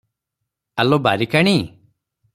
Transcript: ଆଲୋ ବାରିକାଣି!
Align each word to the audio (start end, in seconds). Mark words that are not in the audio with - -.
ଆଲୋ 0.83 0.99
ବାରିକାଣି! 1.09 1.55